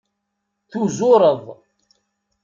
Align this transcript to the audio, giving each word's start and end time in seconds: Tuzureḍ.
Tuzureḍ. 0.69 1.45